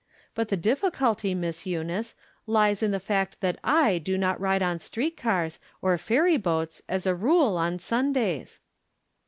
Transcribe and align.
"But 0.33 0.47
the 0.47 0.57
difficulty. 0.57 1.35
Miss 1.35 1.67
Eunice, 1.67 2.15
lies 2.47 2.81
in 2.81 2.89
the 2.89 2.99
fact 2.99 3.39
that 3.41 3.59
J 3.63 3.99
do 3.99 4.17
not 4.17 4.41
ride 4.41 4.63
on 4.63 4.79
street 4.79 5.15
cars, 5.15 5.59
or 5.79 5.95
ferry 5.99 6.37
boats, 6.37 6.81
as 6.89 7.05
a 7.05 7.13
rule, 7.13 7.55
on 7.55 7.77
Sundays." 7.77 8.61